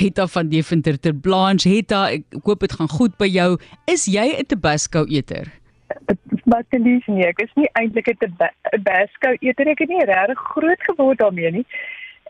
[0.00, 1.68] Hetta van Deventer ter Blanche.
[1.68, 3.50] Hetta, ek hoop dit gaan goed by jou.
[3.86, 5.52] Is jy 'n Tabasco eter?
[6.44, 9.68] Maar te lees nie, ek is nie eintlik 'n Tabasco eter.
[9.68, 11.66] Ek het nie regtig groot geword daarmee nie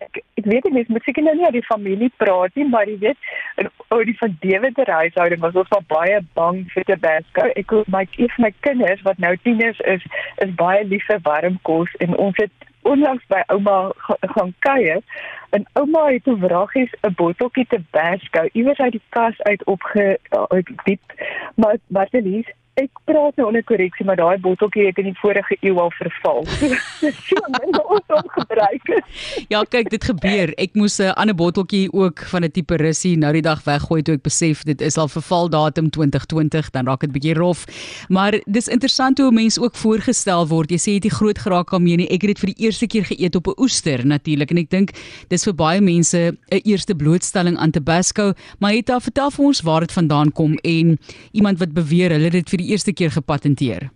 [0.01, 2.88] ek ek weet nie mens moet seker nou nie oor die familie praat nie maar
[2.88, 7.93] jy weet oor die van se huishouding was ons baie bang vir Tabasco ek hoop
[7.97, 10.07] my een van my kinders wat nou tieners is
[10.47, 15.03] is baie lief vir warm kos en ons het onlangs by ouma gaan kuier
[15.51, 20.18] en ouma het toe vragies 'n botteltjie Tabasco iewers uit die kas uit opge
[20.48, 21.12] uit diep
[21.55, 21.77] maar
[22.12, 25.91] is ek praat nou onder korreksie, maar daai botteltjie het in die vorige eeu al
[25.98, 26.47] verval.
[27.27, 29.19] so min ons hom gebruik het.
[29.52, 30.52] Ja, kyk, dit gebeur.
[30.61, 34.14] Ek moes 'n ander botteltjie ook van 'n tipe russie nou die dag weggooi toe
[34.14, 37.66] ek besef dit is al verval datum 2020, dan raak dit bietjie rof.
[38.09, 40.70] Maar dis interessant hoe mense ook voorgestel word.
[40.70, 42.09] Jy sê jy het die groot geraak daarmee nie.
[42.09, 44.91] Ek het dit vir die eerste keer geëet op 'n oester natuurlik en ek dink
[45.28, 46.19] dis vir baie mense
[46.50, 50.55] 'n eerste blootstelling aan Tabasco, maar het daar vertel vir ons waar dit vandaan kom
[50.62, 50.98] en
[51.33, 53.89] iemand wat beweer hulle het dit vir die eerste keer gepatenteer?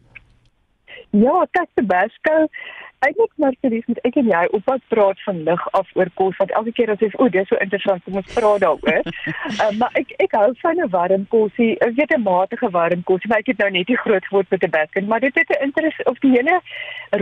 [1.14, 2.48] Ja, kyk Tabasco.
[3.04, 6.38] Eintlik maar serieus met ek en jy op wat praat van lig af oor kos
[6.40, 9.10] want elke keer as jy sê o, dis so interessant om ons praat daaroor.
[9.10, 11.70] uh, maar ek ek hou van 'n warm kosie.
[11.86, 14.64] Ek weet 'n matige warm kosie, maar ek het nou net nie groot geword met
[14.64, 16.60] Tabasco, maar dit het 'n interesse of die hele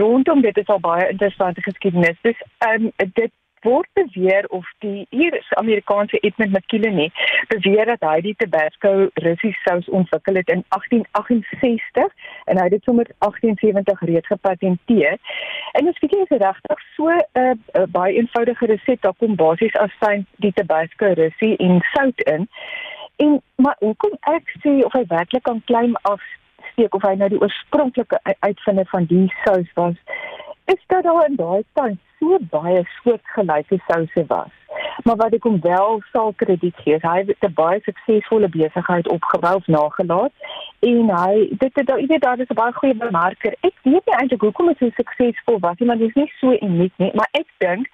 [0.01, 2.17] rondom dit is al baie interessante geskiedenis.
[2.21, 3.31] Dis ehm um, dit
[3.63, 7.11] word beweer of die hier Amerikaanse Edmund McKinley
[7.47, 8.93] beweer dat hy die Tabasco
[9.25, 12.13] Russiese sous ontwikkel het in 1868
[12.45, 15.17] en hy het dit sommer 1870 reeds gepatenteer.
[15.73, 19.91] En dit is regtig so 'n uh, uh, baie eenvoudige resep daar kom basies as
[19.99, 22.47] sy die Tabasco Russie en sout in.
[23.15, 26.21] En maar hoekom ek sê of hy werklik kan claim af
[26.71, 29.95] steek of hy nou die oorspronklike uitvinder van die sous was
[30.65, 34.51] is dat daar in daai tyd so baie soortgelyke souse was.
[35.03, 39.55] Maar wat ek hom wel sal krediet gee, hy het 'n baie suksesvolle besigheid opgebou
[39.55, 40.33] of nagelaat
[40.79, 41.33] en hy
[41.63, 43.53] dit dit jy weet daar is 'n baie goeie bemarker.
[43.61, 46.51] Ek weet nie eintlik hoekom hy so suksesvol was nie, maar dit is nie so
[46.51, 47.87] uniek nie, maar ek dink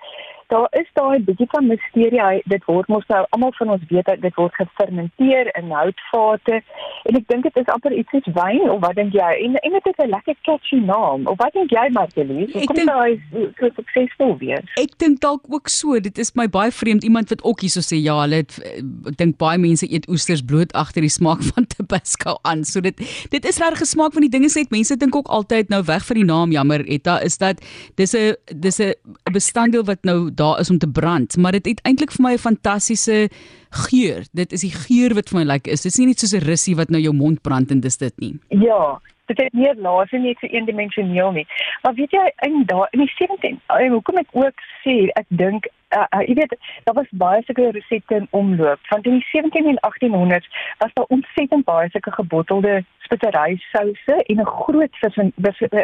[0.47, 2.21] daar is daai bietjie van misterie.
[2.21, 6.61] Hy, dit word mos nou almal van ons weet dat dit word gefermenteer in houtvate
[7.09, 9.29] en ek dink dit is amper iets soos wyn of wat dink jy?
[9.45, 11.27] En en dit het 'n lekker catchy naam.
[11.27, 12.47] Of wat dink jy Martelie?
[12.53, 13.19] Hoe kom dit hy
[13.59, 14.65] so suksesvol wees?
[14.81, 15.99] Ek dink dalk ook so.
[15.99, 18.81] Dit is my baie vreemd iemand wat ook hierso sê ja, hulle het eh,
[19.15, 22.63] dink baie mense eet oesters bloot agter die smaak van Tabasco aan.
[22.63, 22.97] So dit
[23.29, 26.15] dit is regtig gesmaak van die dinge sê mense dink ook altyd nou weg van
[26.15, 27.61] die naam jammer Etta is dat
[27.95, 28.93] dis 'n dis 'n
[29.31, 32.37] bestanddeel wat nou daar is om te brand, maar dit het eintlik vir my 'n
[32.37, 33.29] fantastiese
[33.69, 34.25] geur.
[34.33, 35.81] Dit is die geur wat vir my lekker is.
[35.81, 38.13] Dit is nie net soos 'n russie wat nou jou mond brand en dis dit
[38.19, 38.39] nie.
[38.49, 41.47] Ja, dit het nie laas nie so eendimensioneel nie.
[41.83, 45.67] Maar weet jy in daai in die 17 en hoekom ek ook sê ek dink
[45.97, 49.67] uh, uh, jy weet daar was baie sulke resepte in omloop want in die 17
[49.67, 55.33] en 1800s was daar ontsettend baie sulke gebottelde spittery souse en 'n groot vis en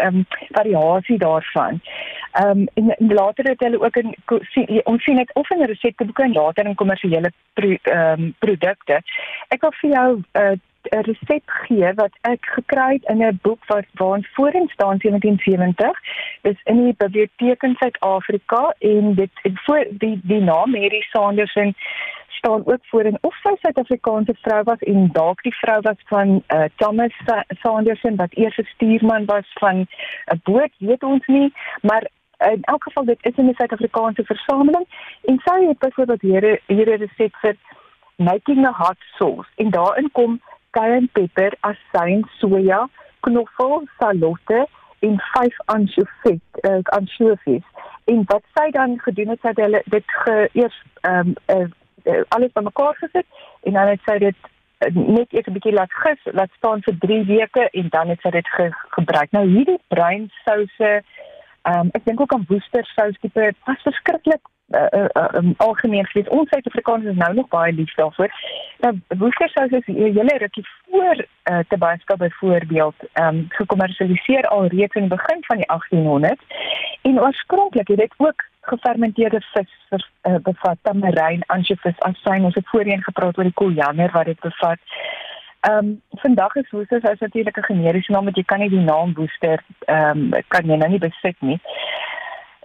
[0.06, 1.82] um, variasie daarvan.
[2.32, 4.16] Ehm um, en later het hulle ook in
[4.84, 9.02] ons sien dit of in resepteboeke en later in kommersiële ehm pro, um, produkte.
[9.48, 10.58] Ek wil vir jou uh,
[10.91, 16.00] 'n resep gee wat ek gekry het in 'n boek wat waarin voorin staan 1770.
[16.41, 21.75] Dis in die biblioteek in Suid-Afrika en dit en voor die die naam Mary Sanderson
[22.28, 26.63] staan ook voorin of sy Suid-Afrikaanse vrou was en dalk die vrou was van uh,
[26.75, 27.13] Thomas
[27.47, 29.88] Sanderson wat eers 'n stuurman was van
[30.34, 32.07] 'n boot, weet ons nie, maar
[32.38, 34.85] in elk geval dit is in 'n Suid-Afrikaanse versameling
[35.22, 37.56] en sy het byvoorbeeld hier hier 'n resep vir
[38.16, 40.41] making a hot sauce en daarin kom
[40.78, 42.86] cayenne pepper, asyn, soja,
[43.25, 44.66] knoffel, salotte
[45.06, 47.66] en vyf ansjovis, uh, ansjovis.
[48.12, 51.68] En wat sy dan gedoen het, sy het dit ge, eers ehm um, uh,
[52.06, 53.25] uh, alles bymekaar gesit
[53.64, 54.52] en dan het sy dit
[54.94, 58.30] net eers 'n bietjie laat gis, laat staan vir 3 weke en dan het sy
[58.30, 59.31] dit ge, gebruik.
[59.31, 60.91] Nou hierdie bruin souse
[61.66, 64.41] Ehm um, ek dink ook aan Worcester sous tipe was verskriklik
[64.78, 66.30] uh, uh, um, algemeen gewees.
[66.30, 68.30] Ons Suid-Afrikaners is nou nog baie lief daarvoor.
[68.80, 74.66] Nou Worcester sous is 'n hele rukkie voor uh, Tabasco byvoorbeeld ehm um, gekommersialiseer al
[74.66, 76.44] reeds in die begin van die 1800s.
[77.02, 82.44] En oorspronklik het dit ook gefermenteerde vis vir, uh, bevat, tamarijn, ansjovis, asyn.
[82.44, 84.80] Ons het voorheen gepraat oor die koriander wat dit bevat.
[85.60, 88.86] Ehm um, vandag is Woester as natuurlik 'n generiese naam wat jy kan nie die
[88.92, 91.60] naam Woester ehm um, kan jy nou nie besit nie.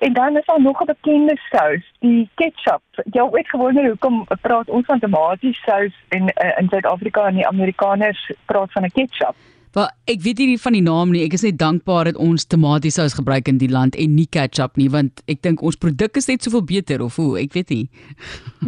[0.01, 2.83] En dan is daar nog 'n bekende sous, die ketchup.
[3.11, 7.47] Jy weet gewoonlik hoekom praat ons van tomaties sous in uh, in Suid-Afrika en die
[7.47, 9.35] Amerikaners praat van 'n ketchup.
[9.75, 11.23] Maar ek weet nie van die naam nie.
[11.25, 14.89] Ek is net dankbaar dat ons tomatiesous gebruik in die land en nie ketchup nie,
[14.91, 17.87] want ek dink ons produk is net soveel beter of hoe, ek weet nie.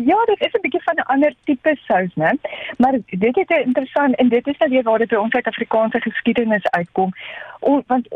[0.09, 2.31] Ja, dit is 'n bietjie van 'n ander tipe sous, né?
[2.79, 6.67] Maar dit is interessant en dit is nou weer waar dit by ons Suid-Afrikaanse geskiedenis
[6.71, 7.13] uitkom.
[7.61, 8.09] O, want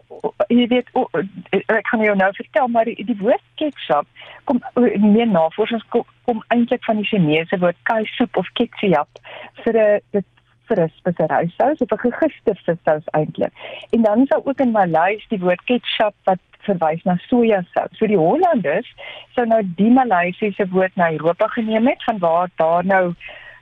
[0.49, 1.09] jy weet, o,
[1.51, 4.07] ek gaan jou nou vertel, maar die, die woord ketchup
[4.45, 4.63] kom
[4.99, 9.21] meer navorsings kom, kom eintlik van die Chinese woord ketchup of ketchup
[9.65, 10.25] vir 'n
[10.69, 13.53] vir 'n spesery sous of 'n gegiste vissous eintlik.
[13.91, 17.99] En dan sou ook in Maleis die woord ketchup wat verwys na sojasous.
[17.99, 18.89] So die Hollanders
[19.35, 23.15] sou nou die Maleisiese woord na Europa geneem het van waar daar nou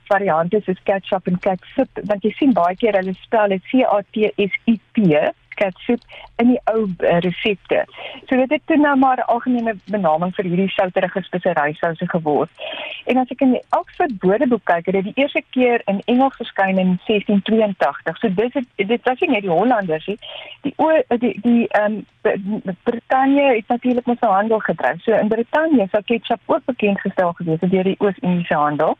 [0.09, 4.01] variante soos ketchup en ketchup want jy sien baie keer hulle spel dit C A
[4.11, 5.07] T S U P
[5.55, 6.01] ketchup
[6.41, 7.85] in die ou uh, resepte.
[8.29, 12.49] So dit het toe nou maar 'n algemene benaming vir hierdie souterige speserysouse geword.
[13.05, 16.35] En as ek in die Oxford Woordeboek kyk, het dit die eerste keer in Engels
[16.35, 18.17] verskyn in 1682.
[18.17, 20.17] So dit is dit was nie net die Hollanders nie.
[20.61, 25.01] Die o die die ehm um, Brittanje het natuurlik met sy handel gedryf.
[25.03, 28.97] So in Brittanje sou ketchup ook bekend gestel gewees het deur die Oos-Indiese handel.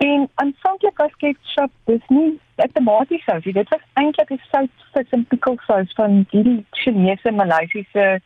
[0.00, 3.52] En aanvanklik was ketchup dis nie 'n tomatiesous nie.
[3.52, 8.20] Dit was eintlik 'n sout vis en pickle sous van hierdie Chinese Maleisiese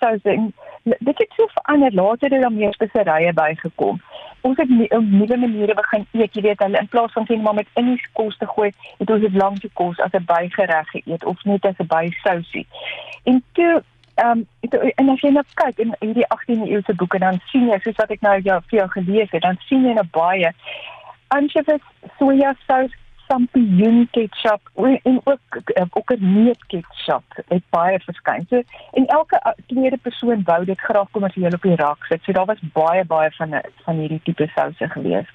[0.00, 0.22] sous.
[0.82, 4.00] Dit het so verander later het daar meer speserye bygekom.
[4.40, 6.34] Ons het 'n nuwe maniere begin eet.
[6.34, 9.20] Jy weet, hulle in plaas van net maar met Indiese kos te gooi, het ons
[9.20, 12.66] dit langs die kos as 'n bygereg geëet of net as 'n bysousie.
[13.24, 13.82] En toe
[14.24, 14.46] um,
[14.94, 18.10] en as jy nou kyk in hierdie 18de eeuse boeke dan sien jy soos wat
[18.10, 20.52] ek nou jou vir jou gelees het, dan sien jy nou baie
[21.30, 21.84] anchovies,
[22.18, 22.94] sojasous,
[23.30, 24.60] champignon ketchup
[25.02, 28.46] en ook eh, ook 'n neut ketchup het baie verskyn.
[28.48, 28.62] So
[28.92, 32.22] en elke eh, tweede persoon wou dit graag kommersieel op die rak sit.
[32.22, 35.28] So daar was baie baie van van hierdie tipe souse gewees.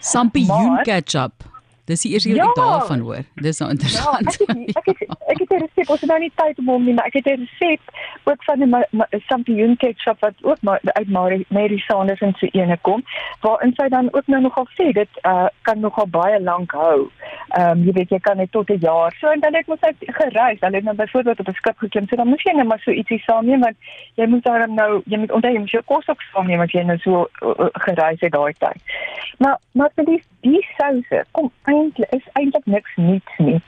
[0.00, 1.55] Champignon ketchup.
[1.86, 3.22] Dis die eerste keer ja, ek daarvan hoor.
[3.34, 4.38] Dis nou interessant.
[4.40, 4.46] Ja,
[4.82, 7.06] ek het ek het 'n resep, ons het nou nie tyd om hom nie, maar
[7.06, 7.82] ek het 'n resep
[8.24, 11.08] ook van 'n champignon ketchup wat ook maar uit
[11.48, 13.04] Mary Sanders en sy ene kom,
[13.40, 17.10] waarin sy dan ook nou nogal sê dit uh, kan nogal baie lank hou.
[17.48, 19.14] Ehm um, jy weet jy kan net tot 'n jaar.
[19.20, 20.60] So en dan het ons uit gereis.
[20.60, 22.08] Hulle het nou byvoorbeeld op 'n skip geklim.
[22.08, 23.76] So dan moet jy net maar so ietsie saamneem want
[24.14, 26.82] jy moet dan nou jy moet onthou jy moet jou kos ook saamneem as jy
[26.82, 28.82] nou so uh, uh, gereis het daai tyd.
[29.38, 33.60] Maar maar vir die die souse kom eintlik is eintlik niks nuuts nie.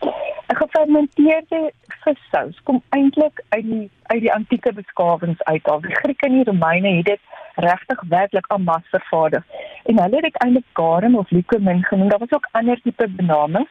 [0.48, 1.72] 'n Gefermenteerde
[2.04, 5.68] vissous kom eintlik uit die uit die antieke beskawings uit.
[5.68, 7.20] Al die Grieke en die Romeine het dit
[7.54, 9.44] regtig werklik aan mas vervaardig.
[9.84, 12.08] En hulle het dit eintlik garum of liquamen genoem.
[12.08, 13.70] Daar was ook ander tipe benamings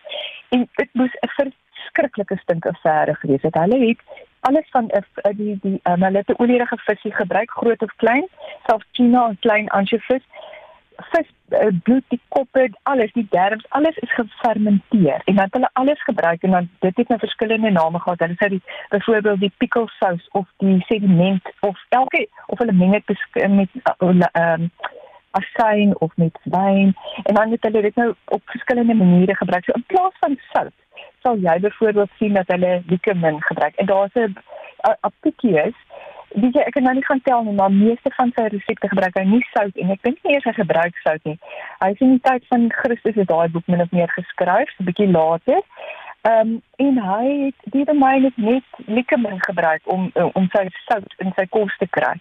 [0.49, 3.55] en dit moes 'n verskriklike stinkaffære gewees het.
[3.55, 4.01] Hulle het
[4.39, 8.27] alles van die die, die um, hulle het 'n olierige visie gebruik, groot of klein,
[8.65, 10.23] selfs tuna en klein ansjovis
[10.97, 15.21] vis uh, bloed die koppe alles die derms alles is gefermenteer.
[15.25, 18.19] En dan hulle alles gebruik en dan dit het nou verskillende name gehad.
[18.19, 18.59] Hulle sê
[18.89, 23.07] byvoorbeeld die pickle sous of die sediment of elke of hulle meng dit
[23.49, 24.71] met ehm uh, um,
[25.37, 29.63] asyn of met wyn en dan het hulle dit nou op verskillende maniere gebruik.
[29.65, 30.73] So in plaas van sout
[31.21, 33.75] sal jy byvoorbeeld sien dat hulle likemin gebruik.
[33.75, 34.37] En daar's 'n
[34.99, 35.77] apicius
[36.35, 39.23] Jy ek kan nou nie gaan tel nie, maar meeste van sy resepte gebruik hy
[39.29, 41.37] nie sout en ek dink nie eers hy gebruik sout nie.
[41.83, 44.89] Hy is in die tyd van Christus het daai boek min of meer geskryf, 'n
[44.89, 45.63] bietjie later.
[46.27, 51.31] Ehm um, en hy het die domein net likemin gebruik om om sy sout in
[51.35, 52.15] sy kos te kry.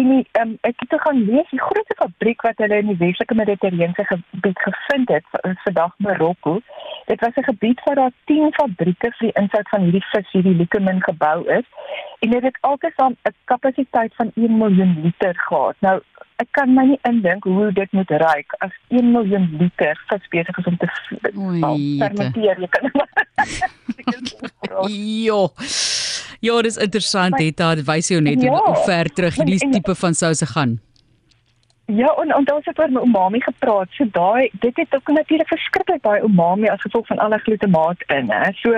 [0.00, 3.34] En die, um, ek het gaan lees die grootste fabriek wat hulle in die Weselike
[3.34, 5.24] Mediterrane gebied gevind het,
[5.64, 6.60] vandag Marokko.
[7.06, 10.54] Dit was 'n gebied waar daar 10 fabrieke vir die insit van hierdie vis hierdie
[10.62, 11.66] likemin gebou is
[12.20, 15.76] en dit het altesaam 'n kapasiteit van 1 miljoen liter gehad.
[15.78, 16.00] Nou
[16.36, 20.58] ek kan my nie indink hoe dit moet ruik as 1 miljoen liter vis besig
[20.58, 20.88] is om te
[21.98, 22.60] fermenteer.
[22.60, 22.90] Jy kan
[25.24, 25.48] Jo.
[26.40, 30.46] Ja, dis interessant, dit wys jou net ja, hoe ver terug hierdie tipe van souse
[30.46, 30.78] gaan.
[31.96, 33.86] Ja, en en daar's ook oor umami gepraat.
[33.90, 38.30] So daai dit het ook natuurlik verskriklik baie umami as gevolg van alle glutamaat in,
[38.30, 38.52] hè.
[38.52, 38.70] So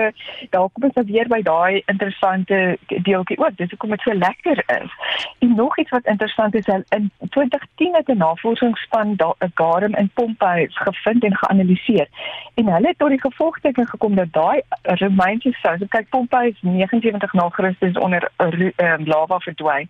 [0.49, 3.57] daar kom ons weer by daai interessante deeltjie ook.
[3.57, 4.91] Dis hoekom dit so lekker is.
[5.39, 10.11] En nog iets wat interessant is, in 2010 het 'n navorsingsspan daar 'n garum in
[10.13, 12.07] Pompeii gevind en geanaliseer.
[12.53, 17.33] En hulle het tot die gevolgtrekking gekom dat daai Romeinse sous, kyk Pompeii is 79
[17.33, 19.89] na Christus onder uh, lava verdwyn.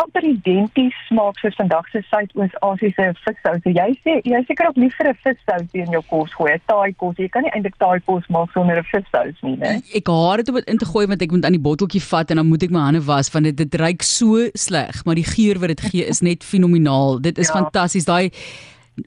[0.00, 3.60] amper identies smaak soos vandag se suidoos Suid-Asiëse vissous.
[3.64, 6.92] So jy sê jy seker ook liever 'n vissous in jou kos gooi, 'n taai
[6.96, 7.16] kos.
[7.16, 9.82] Jy kan nie eintlik taai kos maak sonder 'n vissous nie, né?
[9.94, 12.30] Ek haat dit om dit in te gooi want ek moet aan die botteltjie vat
[12.30, 15.24] en dan moet ek my hande was want dit dit ruik so sleg, maar die
[15.24, 17.20] geur wat dit gee is net fenomenaal.
[17.20, 17.54] Dit is ja.
[17.54, 18.04] fantasties.
[18.04, 18.30] Daai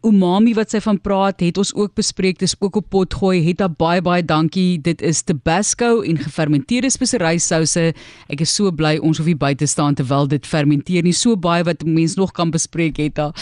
[0.02, 2.40] umami wat sy van praat, het ons ook bespreek.
[2.42, 3.42] Dis ook op pot gooi.
[3.46, 4.82] Het daar baie baie dankie.
[4.82, 7.92] Dit is Tabasco en gefermenteerde speserysouse.
[8.30, 11.14] Ek is so bly ons hoef nie buite staan terwyl dit fermenteer nie.
[11.14, 13.36] So baie wat mense nog kan bespreek het daar.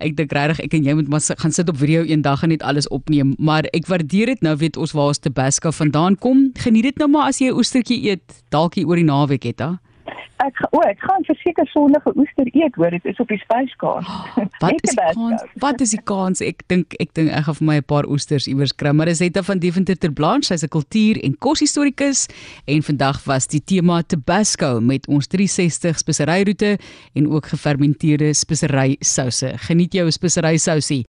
[0.00, 2.62] Ek dink regtig ek en jy moet maar gaan sit op video eendag en net
[2.62, 3.34] alles opneem.
[3.38, 6.48] Maar ek waardeer dit nou weet ons waar ons Tabasco vandaan kom.
[6.58, 9.76] Geniet dit nou maar as jy oestertjie eet, dalk hier oor die naweek het, hè.
[10.38, 14.06] Ek o, ek gaan verseker sondige oester eet, hoor, dit is op die spyskaart.
[14.06, 15.42] Oh, wat is die kans?
[15.64, 16.42] Wat is die kans?
[16.44, 19.20] Ek dink ek dink ek gaan vir my 'n paar oesters iewers kry, maar dis
[19.24, 22.28] Etta van Deventer ter Blanche, sy's 'n kultuur- en koshistorikus
[22.66, 26.78] en vandag was die tema Tabasco met ons 360 speseryroete
[27.14, 29.52] en ook gefermenteerde speserysouse.
[29.68, 31.06] Geniet jou speserysousie.